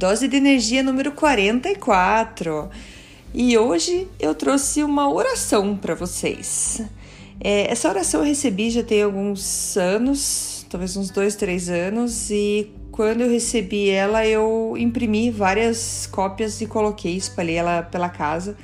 Dose 0.00 0.28
de 0.28 0.38
energia 0.38 0.82
número 0.82 1.12
44. 1.12 2.70
E 3.34 3.58
hoje 3.58 4.08
eu 4.18 4.34
trouxe 4.34 4.82
uma 4.82 5.12
oração 5.12 5.76
para 5.76 5.94
vocês. 5.94 6.80
É, 7.38 7.70
essa 7.70 7.86
oração 7.86 8.22
eu 8.22 8.26
recebi 8.26 8.70
já 8.70 8.82
tem 8.82 9.02
alguns 9.02 9.76
anos, 9.76 10.64
talvez 10.70 10.96
uns 10.96 11.10
dois, 11.10 11.36
três 11.36 11.68
anos, 11.68 12.30
e 12.30 12.72
quando 12.90 13.20
eu 13.20 13.30
recebi 13.30 13.90
ela, 13.90 14.26
eu 14.26 14.74
imprimi 14.78 15.30
várias 15.30 16.08
cópias 16.10 16.62
e 16.62 16.66
coloquei, 16.66 17.14
espalhei 17.18 17.56
ela 17.56 17.82
pela 17.82 18.08
casa, 18.08 18.56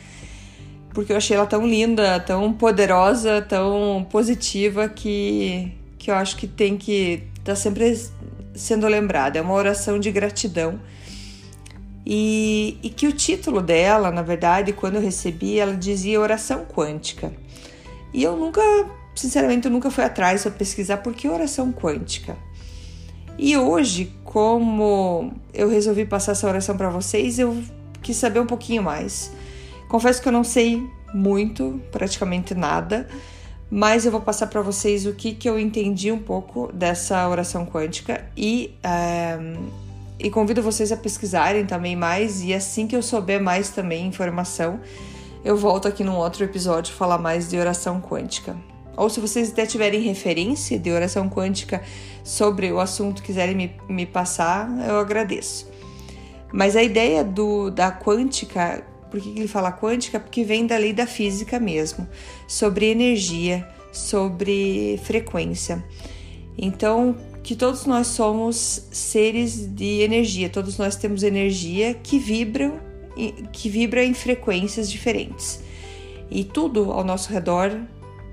porque 0.95 1.13
eu 1.13 1.19
achei 1.19 1.37
ela 1.37 1.45
tão 1.45 1.67
linda, 1.67 2.19
tão 2.19 2.51
poderosa, 2.51 3.43
tão 3.43 4.07
positiva 4.09 4.89
que, 4.89 5.71
que 5.99 6.11
eu 6.11 6.15
acho 6.15 6.35
que 6.39 6.47
tem 6.47 6.79
que 6.79 7.25
estar 7.41 7.53
tá 7.53 7.57
sempre 7.57 7.95
sendo 8.55 8.89
lembrada. 8.89 9.39
É 9.39 9.43
uma 9.43 9.53
oração 9.53 9.99
de 9.99 10.11
gratidão 10.11 10.81
e, 12.09 12.79
e, 12.85 12.89
que 12.89 13.09
o 13.09 13.13
título 13.13 13.61
dela, 13.61 14.13
na 14.13 14.23
verdade, 14.23 14.73
quando 14.73 14.95
eu 14.95 15.01
recebi, 15.01 15.59
ela 15.59 15.75
dizia 15.75 16.21
oração 16.21 16.65
quântica. 16.65 17.33
E 18.15 18.23
eu 18.23 18.37
nunca, 18.37 18.61
sinceramente, 19.13 19.67
eu 19.67 19.73
nunca 19.73 19.91
fui 19.91 20.05
atrás 20.05 20.43
para 20.43 20.53
pesquisar 20.53 20.99
por 20.99 21.13
que 21.15 21.29
oração 21.29 21.73
quântica. 21.73 22.37
E 23.37 23.57
hoje, 23.57 24.15
como 24.23 25.33
eu 25.53 25.69
resolvi 25.69 26.05
passar 26.05 26.33
essa 26.33 26.47
oração 26.47 26.77
para 26.77 26.89
vocês, 26.91 27.41
eu 27.41 27.61
quis 28.01 28.17
saber 28.17 28.39
um 28.39 28.47
pouquinho 28.47 28.85
mais. 28.85 29.33
Confesso 29.89 30.23
que 30.23 30.29
eu 30.29 30.33
não 30.33 30.45
sei 30.45 30.81
muito, 31.13 31.81
praticamente 31.91 32.55
nada, 32.55 33.09
mas 33.69 34.07
eu 34.07 34.13
vou 34.13 34.21
passar 34.21 34.47
para 34.47 34.63
vocês 34.63 35.07
o 35.07 35.13
que, 35.13 35.35
que 35.35 35.49
eu 35.49 35.59
entendi 35.59 36.13
um 36.13 36.21
pouco 36.21 36.71
dessa 36.73 37.29
oração 37.29 37.67
quântica 37.67 38.25
e 38.37 38.77
eh, 38.83 39.39
e 40.19 40.31
convido 40.31 40.63
vocês 40.63 40.91
a 40.91 40.97
pesquisarem 40.97 41.67
também 41.67 41.95
mais 41.95 42.43
e 42.43 42.55
assim 42.55 42.87
que 42.87 42.97
eu 42.97 43.03
souber 43.03 43.43
mais 43.43 43.71
também 43.71 44.07
informação, 44.07 44.81
eu 45.45 45.57
volto 45.57 45.87
aqui 45.87 46.03
num 46.03 46.17
outro 46.17 46.43
episódio 46.45 46.95
falar 46.95 47.19
mais 47.19 47.49
de 47.49 47.59
oração 47.59 48.01
quântica. 48.01 48.57
Ou 48.97 49.11
se 49.11 49.21
vocês 49.21 49.53
até 49.53 49.67
tiverem 49.67 50.01
referência 50.01 50.79
de 50.79 50.91
oração 50.91 51.29
quântica 51.29 51.83
sobre 52.25 52.73
o 52.73 52.81
assunto 52.81 53.23
quiserem 53.23 53.55
me, 53.55 53.77
me 53.89 54.07
passar, 54.07 54.69
eu 54.89 54.99
agradeço. 54.99 55.71
Mas 56.53 56.75
a 56.75 56.83
ideia 56.83 57.23
do, 57.23 57.71
da 57.71 57.93
quântica, 57.93 58.83
por 59.11 59.21
que 59.21 59.29
ele 59.29 59.49
fala 59.49 59.71
quântica? 59.71 60.19
Porque 60.19 60.43
vem 60.43 60.67
da 60.67 60.79
lei 60.79 60.95
da 60.95 61.07
física 61.07 61.61
mesmo, 61.61 62.09
sobre 62.49 62.87
energia, 62.87 63.69
sobre 63.93 64.99
frequência. 65.05 65.85
Então, 66.57 67.15
que 67.47 67.55
todos 67.55 67.87
nós 67.87 68.09
somos 68.09 68.89
seres 68.91 69.73
de 69.73 70.01
energia, 70.01 70.49
todos 70.49 70.79
nós 70.79 70.97
temos 70.97 71.23
energia 71.23 71.95
que 71.95 72.19
vibram 72.19 72.81
que 73.53 73.69
vibra 73.69 74.05
em 74.05 74.13
frequências 74.13 74.91
diferentes. 74.91 75.61
E 76.29 76.43
tudo 76.43 76.91
ao 76.91 77.05
nosso 77.05 77.33
redor 77.33 77.71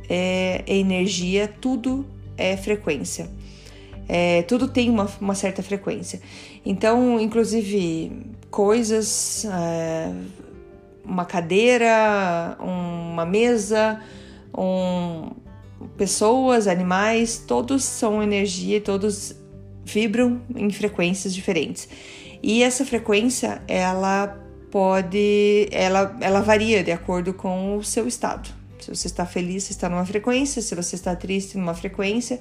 é, 0.09 0.63
é 0.65 0.75
energia, 0.75 1.47
tudo 1.47 2.07
é 2.35 2.57
frequência. 2.57 3.29
É, 4.09 4.41
tudo 4.41 4.67
tem 4.67 4.89
uma, 4.89 5.07
uma, 5.21 5.35
certa 5.35 5.61
frequência. 5.61 6.19
Então, 6.65 7.19
inclusive, 7.19 8.11
coisas, 8.49 9.45
é, 9.45 10.11
uma 11.05 11.23
cadeira, 11.23 12.57
uma 12.59 13.25
mesa, 13.27 14.01
um, 14.57 15.42
pessoas, 15.97 16.67
animais, 16.67 17.43
todos 17.47 17.83
são 17.83 18.21
energia, 18.21 18.81
todos 18.81 19.35
vibram 19.83 20.41
em 20.55 20.69
frequências 20.69 21.33
diferentes. 21.33 21.87
E 22.41 22.63
essa 22.63 22.85
frequência, 22.85 23.61
ela 23.67 24.39
pode, 24.71 25.67
ela, 25.71 26.17
ela 26.19 26.41
varia 26.41 26.83
de 26.83 26.91
acordo 26.91 27.33
com 27.33 27.77
o 27.77 27.83
seu 27.83 28.07
estado. 28.07 28.49
Se 28.79 28.93
você 28.93 29.07
está 29.07 29.25
feliz, 29.25 29.63
você 29.63 29.71
está 29.71 29.87
numa 29.87 30.05
frequência, 30.05 30.61
se 30.61 30.75
você 30.75 30.95
está 30.95 31.15
triste, 31.15 31.57
numa 31.57 31.73
frequência. 31.73 32.39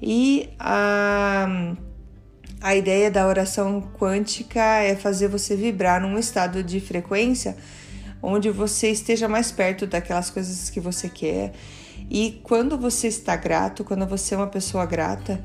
E 0.00 0.48
a, 0.58 1.74
a 2.60 2.76
ideia 2.76 3.10
da 3.10 3.26
oração 3.26 3.82
quântica 3.98 4.60
é 4.60 4.94
fazer 4.94 5.28
você 5.28 5.56
vibrar 5.56 6.00
num 6.00 6.18
estado 6.18 6.62
de 6.62 6.80
frequência 6.80 7.56
onde 8.22 8.50
você 8.50 8.90
esteja 8.90 9.28
mais 9.28 9.50
perto 9.50 9.86
daquelas 9.86 10.30
coisas 10.30 10.68
que 10.70 10.80
você 10.80 11.08
quer 11.08 11.52
e 12.10 12.40
quando 12.42 12.76
você 12.76 13.06
está 13.06 13.36
grato, 13.36 13.84
quando 13.84 14.04
você 14.04 14.34
é 14.34 14.36
uma 14.36 14.48
pessoa 14.48 14.84
grata, 14.84 15.40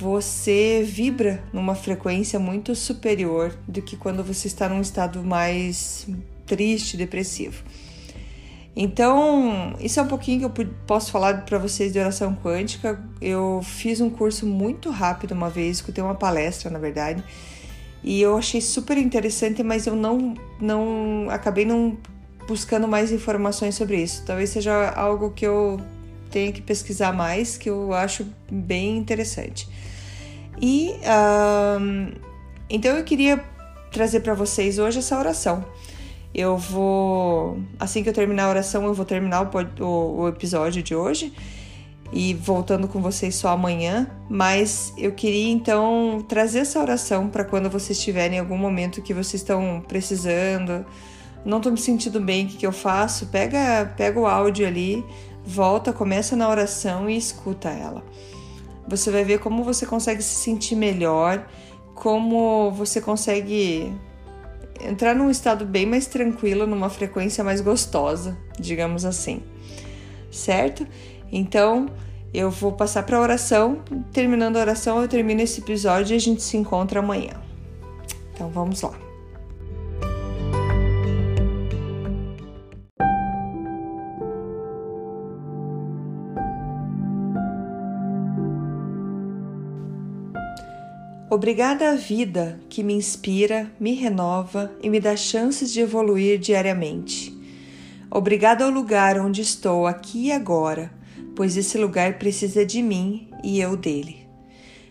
você 0.00 0.82
vibra 0.82 1.40
numa 1.52 1.74
frequência 1.76 2.38
muito 2.40 2.74
superior 2.74 3.56
do 3.68 3.80
que 3.80 3.96
quando 3.96 4.24
você 4.24 4.48
está 4.48 4.68
num 4.68 4.80
estado 4.80 5.22
mais 5.22 6.08
triste, 6.46 6.96
depressivo. 6.96 7.62
Então, 8.74 9.76
isso 9.78 10.00
é 10.00 10.02
um 10.02 10.08
pouquinho 10.08 10.50
que 10.50 10.62
eu 10.62 10.66
posso 10.86 11.12
falar 11.12 11.44
para 11.44 11.58
vocês 11.58 11.92
de 11.92 11.98
oração 11.98 12.34
quântica. 12.34 13.00
Eu 13.20 13.60
fiz 13.62 14.00
um 14.00 14.10
curso 14.10 14.46
muito 14.46 14.90
rápido 14.90 15.32
uma 15.32 15.50
vez, 15.50 15.76
escutei 15.76 16.02
uma 16.02 16.14
palestra, 16.14 16.70
na 16.70 16.78
verdade, 16.78 17.22
e 18.02 18.20
eu 18.20 18.36
achei 18.36 18.60
super 18.60 18.96
interessante, 18.96 19.62
mas 19.62 19.86
eu 19.86 19.94
não, 19.94 20.34
não 20.60 21.28
acabei 21.28 21.64
não 21.64 21.96
buscando 22.48 22.88
mais 22.88 23.12
informações 23.12 23.74
sobre 23.74 24.02
isso. 24.02 24.24
Talvez 24.24 24.50
seja 24.50 24.90
algo 24.90 25.30
que 25.30 25.46
eu 25.46 25.78
tenha 26.30 26.52
que 26.52 26.62
pesquisar 26.62 27.12
mais, 27.12 27.58
que 27.58 27.68
eu 27.68 27.92
acho 27.92 28.26
bem 28.50 28.96
interessante. 28.96 29.68
E 30.60 30.94
então 32.68 32.96
eu 32.96 33.04
queria 33.04 33.42
trazer 33.90 34.20
para 34.20 34.34
vocês 34.34 34.78
hoje 34.78 34.98
essa 34.98 35.18
oração. 35.18 35.64
Eu 36.32 36.56
vou, 36.56 37.58
assim 37.78 38.02
que 38.02 38.08
eu 38.08 38.12
terminar 38.12 38.44
a 38.44 38.50
oração, 38.50 38.84
eu 38.84 38.94
vou 38.94 39.04
terminar 39.04 39.42
o, 39.42 39.84
o, 39.84 40.20
o 40.20 40.28
episódio 40.28 40.82
de 40.82 40.94
hoje 40.94 41.32
e 42.12 42.34
voltando 42.34 42.88
com 42.88 43.00
vocês 43.00 43.34
só 43.34 43.48
amanhã, 43.48 44.08
mas 44.28 44.92
eu 44.96 45.12
queria 45.12 45.50
então 45.50 46.24
trazer 46.28 46.60
essa 46.60 46.80
oração 46.80 47.28
para 47.28 47.44
quando 47.44 47.70
vocês 47.70 47.98
estiverem 47.98 48.38
em 48.38 48.40
algum 48.40 48.56
momento 48.56 49.00
que 49.02 49.14
vocês 49.14 49.42
estão 49.42 49.82
precisando, 49.86 50.84
não 51.44 51.58
estou 51.58 51.72
me 51.72 51.78
sentindo 51.78 52.20
bem, 52.20 52.46
o 52.46 52.48
que, 52.48 52.58
que 52.58 52.66
eu 52.66 52.72
faço? 52.72 53.26
Pega, 53.26 53.92
pega 53.96 54.18
o 54.18 54.26
áudio 54.26 54.66
ali, 54.66 55.04
volta, 55.44 55.92
começa 55.92 56.36
na 56.36 56.48
oração 56.48 57.08
e 57.08 57.16
escuta 57.16 57.68
ela. 57.68 58.04
Você 58.88 59.10
vai 59.10 59.24
ver 59.24 59.38
como 59.38 59.62
você 59.62 59.86
consegue 59.86 60.22
se 60.22 60.34
sentir 60.34 60.74
melhor, 60.74 61.46
como 61.94 62.70
você 62.72 63.00
consegue 63.00 63.92
entrar 64.80 65.14
num 65.14 65.30
estado 65.30 65.64
bem 65.64 65.86
mais 65.86 66.06
tranquilo, 66.06 66.66
numa 66.66 66.88
frequência 66.88 67.44
mais 67.44 67.60
gostosa, 67.60 68.36
digamos 68.58 69.04
assim. 69.04 69.42
Certo? 70.30 70.86
Então, 71.30 71.88
eu 72.32 72.50
vou 72.50 72.72
passar 72.72 73.02
para 73.02 73.16
a 73.16 73.20
oração. 73.20 73.82
Terminando 74.12 74.56
a 74.56 74.60
oração, 74.60 75.00
eu 75.00 75.08
termino 75.08 75.40
esse 75.40 75.60
episódio 75.60 76.14
e 76.14 76.16
a 76.16 76.20
gente 76.20 76.42
se 76.42 76.56
encontra 76.56 77.00
amanhã. 77.00 77.34
Então, 78.32 78.48
vamos 78.50 78.80
lá. 78.82 79.09
Obrigada 91.32 91.92
à 91.92 91.94
vida 91.94 92.58
que 92.68 92.82
me 92.82 92.92
inspira, 92.92 93.70
me 93.78 93.94
renova 93.94 94.72
e 94.82 94.90
me 94.90 94.98
dá 94.98 95.14
chances 95.14 95.72
de 95.72 95.80
evoluir 95.80 96.40
diariamente. 96.40 97.32
Obrigada 98.10 98.64
ao 98.64 98.70
lugar 98.70 99.16
onde 99.16 99.40
estou 99.40 99.86
aqui 99.86 100.26
e 100.26 100.32
agora, 100.32 100.92
pois 101.36 101.56
esse 101.56 101.78
lugar 101.78 102.18
precisa 102.18 102.66
de 102.66 102.82
mim 102.82 103.28
e 103.44 103.60
eu 103.60 103.76
dele. 103.76 104.26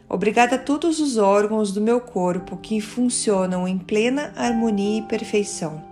Obrigada 0.08 0.56
a 0.56 0.60
todos 0.60 1.02
os 1.02 1.18
órgãos 1.18 1.74
do 1.74 1.82
meu 1.82 2.00
corpo 2.00 2.56
que 2.56 2.80
funcionam 2.80 3.68
em 3.68 3.78
plena 3.78 4.32
harmonia 4.38 5.00
e 5.00 5.02
perfeição. 5.02 5.84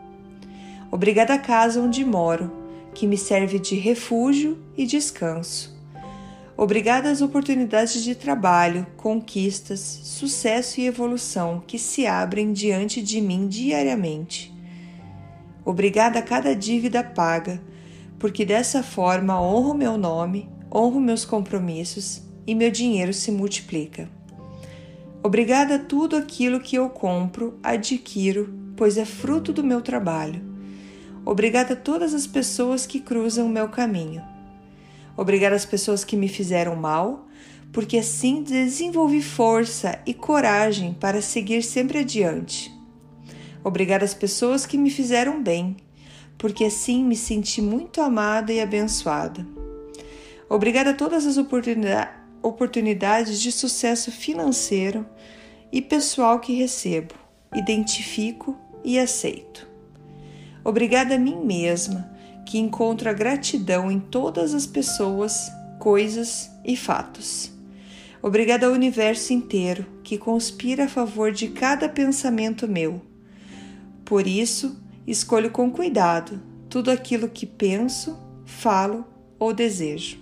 Obrigada 0.90 1.34
à 1.34 1.38
casa 1.38 1.82
onde 1.82 2.06
moro, 2.06 2.54
que 2.94 3.06
me 3.06 3.18
serve 3.18 3.60
de 3.60 3.76
refúgio 3.76 4.58
e 4.78 4.86
descanso. 4.86 5.77
Obrigada 6.60 7.12
às 7.12 7.22
oportunidades 7.22 8.04
de 8.04 8.16
trabalho, 8.16 8.88
conquistas, 8.98 9.80
sucesso 9.80 10.82
e 10.82 10.88
evolução 10.88 11.62
que 11.68 11.78
se 11.78 12.08
abrem 12.08 12.52
diante 12.52 13.00
de 13.00 13.22
mim 13.22 13.48
diariamente. 13.48 14.52
Obrigada 15.64 16.18
a 16.18 16.22
cada 16.24 16.56
dívida 16.56 17.04
paga, 17.04 17.62
porque 18.18 18.44
dessa 18.44 18.82
forma 18.82 19.40
honro 19.40 19.76
meu 19.76 20.00
nome, 20.00 20.50
honro 20.74 21.00
meus 21.00 21.24
compromissos 21.24 22.24
e 22.48 22.56
meu 22.56 22.72
dinheiro 22.72 23.14
se 23.14 23.32
multiplica. 23.32 24.10
Obrigada 25.22 25.76
a 25.76 25.80
tudo 25.80 26.16
aquilo 26.16 26.60
que 26.60 26.76
eu 26.76 26.90
compro, 26.90 27.60
adquiro, 27.62 28.52
pois 28.76 28.98
é 28.98 29.06
fruto 29.06 29.54
do 29.54 29.64
meu 29.64 29.80
trabalho. 29.80 30.42
Obrigada 31.24 31.74
a 31.74 31.78
todas 31.78 32.16
as 32.16 32.26
pessoas 32.26 32.88
que 32.88 33.00
cruzam 33.00 33.46
o 33.46 33.50
meu 33.50 33.70
caminho. 33.70 34.37
Obrigada 35.18 35.56
às 35.56 35.66
pessoas 35.66 36.06
que 36.06 36.16
me 36.16 36.30
fizeram 36.30 36.76
mal, 36.76 37.28
porque 37.74 37.98
assim 37.98 38.44
desenvolvi 38.44 39.22
força 39.22 40.00
e 40.06 40.14
coragem 40.14 40.94
para 40.94 41.22
seguir 41.22 41.64
sempre 41.64 42.00
adiante. 42.00 42.72
Obrigada 43.64 44.06
às 44.06 44.14
pessoas 44.14 44.66
que 44.66 44.78
me 44.78 44.90
fizeram 44.90 45.42
bem, 45.44 45.76
porque 46.38 46.64
assim 46.66 47.04
me 47.04 47.16
senti 47.16 47.62
muito 47.62 48.00
amada 48.00 48.54
e 48.54 48.62
abençoada. 48.62 49.46
Obrigada 50.48 50.92
a 50.92 50.94
todas 50.94 51.26
as 51.26 51.38
oportunidades 52.42 53.42
de 53.42 53.52
sucesso 53.52 54.12
financeiro 54.12 55.06
e 55.72 55.82
pessoal 55.82 56.40
que 56.40 56.54
recebo, 56.54 57.16
identifico 57.54 58.56
e 58.84 58.98
aceito. 58.98 59.68
Obrigada 60.64 61.16
a 61.16 61.20
mim 61.20 61.44
mesma, 61.44 62.17
que 62.48 62.58
encontro 62.58 63.10
a 63.10 63.14
gratidão 63.14 63.92
em 63.92 64.00
todas 64.00 64.54
as 64.54 64.66
pessoas, 64.66 65.52
coisas 65.80 66.50
e 66.64 66.78
fatos. 66.78 67.52
Obrigada 68.22 68.68
ao 68.68 68.72
universo 68.72 69.34
inteiro, 69.34 69.86
que 70.02 70.18
conspira 70.18 70.86
a 70.86 70.90
favor 70.90 71.30
de 71.30 71.50
cada 71.50 71.90
pensamento 71.90 72.66
meu. 72.66 73.02
Por 74.06 74.26
isso, 74.26 74.82
escolho 75.06 75.52
com 75.52 75.70
cuidado 75.70 76.42
tudo 76.70 76.90
aquilo 76.90 77.28
que 77.28 77.46
penso, 77.46 78.18
falo 78.46 79.06
ou 79.38 79.54
desejo. 79.54 80.18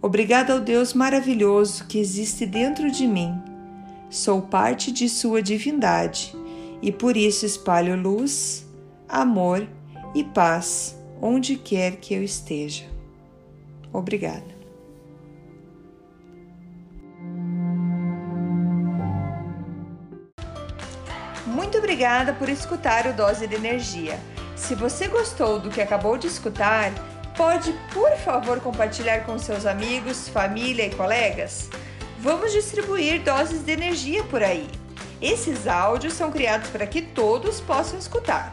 Obrigada 0.00 0.54
ao 0.54 0.60
Deus 0.60 0.94
maravilhoso 0.94 1.86
que 1.86 1.98
existe 1.98 2.46
dentro 2.46 2.90
de 2.90 3.06
mim 3.06 3.34
Sou 4.08 4.40
parte 4.40 4.90
de 4.90 5.10
Sua 5.10 5.42
divindade 5.42 6.34
e 6.80 6.90
por 6.90 7.16
isso 7.16 7.46
espalho 7.46 7.96
luz, 7.96 8.66
amor 9.08 9.68
e 10.14 10.24
paz 10.24 11.01
onde 11.22 11.54
quer 11.56 11.92
que 11.96 12.12
eu 12.12 12.22
esteja. 12.24 12.84
Obrigada. 13.92 14.52
Muito 21.46 21.78
obrigada 21.78 22.32
por 22.32 22.48
escutar 22.48 23.06
o 23.06 23.12
Dose 23.12 23.46
de 23.46 23.54
Energia. 23.54 24.18
Se 24.56 24.74
você 24.74 25.06
gostou 25.06 25.60
do 25.60 25.70
que 25.70 25.80
acabou 25.80 26.18
de 26.18 26.26
escutar, 26.26 26.90
pode, 27.36 27.72
por 27.92 28.10
favor, 28.18 28.60
compartilhar 28.60 29.24
com 29.24 29.38
seus 29.38 29.64
amigos, 29.64 30.28
família 30.28 30.86
e 30.86 30.94
colegas? 30.94 31.70
Vamos 32.18 32.52
distribuir 32.52 33.22
doses 33.22 33.64
de 33.64 33.72
energia 33.72 34.24
por 34.24 34.42
aí. 34.42 34.68
Esses 35.20 35.68
áudios 35.68 36.14
são 36.14 36.32
criados 36.32 36.68
para 36.70 36.86
que 36.86 37.00
todos 37.00 37.60
possam 37.60 37.98
escutar, 37.98 38.52